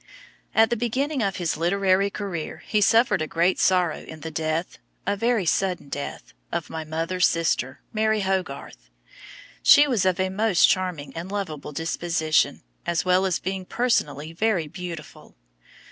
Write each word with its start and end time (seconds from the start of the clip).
At 0.55 0.71
the 0.71 0.75
beginning 0.75 1.21
of 1.21 1.35
his 1.35 1.57
literary 1.57 2.09
career 2.09 2.63
he 2.65 2.81
suffered 2.81 3.21
a 3.21 3.27
great 3.27 3.59
sorrow 3.59 3.99
in 3.99 4.21
the 4.21 4.31
death—a 4.31 5.15
very 5.15 5.45
sudden 5.45 5.89
death—of 5.89 6.71
my 6.71 6.83
mother's 6.83 7.27
sister, 7.27 7.81
Mary 7.93 8.21
Hogarth. 8.21 8.89
She 9.61 9.87
was 9.87 10.03
of 10.03 10.19
a 10.19 10.29
most 10.29 10.65
charming 10.67 11.15
and 11.15 11.31
lovable 11.31 11.71
disposition, 11.71 12.63
as 12.83 13.05
well 13.05 13.27
as 13.27 13.37
being 13.37 13.63
personally 13.63 14.33
very 14.33 14.67
beautiful. 14.67 15.35